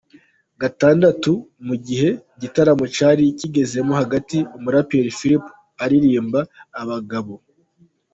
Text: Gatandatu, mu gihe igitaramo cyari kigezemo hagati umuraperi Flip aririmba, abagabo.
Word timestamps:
Gatandatu, 0.61 1.31
mu 1.67 1.75
gihe 1.85 2.09
igitaramo 2.35 2.85
cyari 2.95 3.23
kigezemo 3.39 3.93
hagati 4.01 4.37
umuraperi 4.57 5.11
Flip 5.19 5.43
aririmba, 5.83 6.41
abagabo. 6.81 7.33